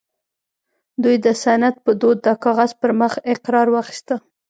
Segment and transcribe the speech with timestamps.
[1.03, 4.15] دوی د سند په دود د کاغذ پر مخ اقرار واخيسته